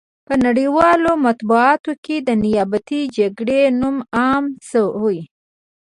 [0.27, 5.19] په نړیوالو مطبوعاتو کې د نیابتي جګړې نوم عام شوی.